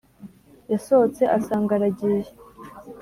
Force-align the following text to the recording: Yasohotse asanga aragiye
Yasohotse 0.71 1.23
asanga 1.37 1.71
aragiye 1.77 2.27